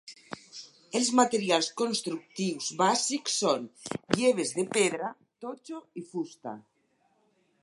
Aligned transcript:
Els 0.99 1.09
materials 1.19 1.69
constructius 1.81 2.71
bàsics 2.81 3.37
són 3.43 3.69
lleves 4.17 4.57
de 4.59 4.69
pedra, 4.79 5.15
totxo 5.47 5.87
i 6.03 6.09
fusta. 6.13 6.61